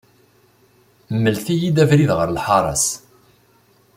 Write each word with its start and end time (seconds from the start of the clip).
Mlet-iyi-d 1.21 1.77
abrid 1.83 2.11
ɣer 2.17 2.27
lḥaṛa-s. 2.31 2.85